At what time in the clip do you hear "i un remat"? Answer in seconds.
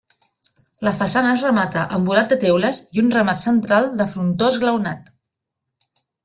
2.97-3.43